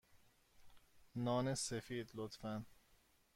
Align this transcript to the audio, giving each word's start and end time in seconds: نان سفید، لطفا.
نان 1.15 1.53
سفید، 1.55 2.11
لطفا. 2.15 2.65